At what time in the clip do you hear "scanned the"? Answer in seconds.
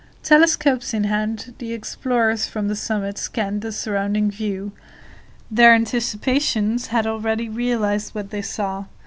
3.19-3.71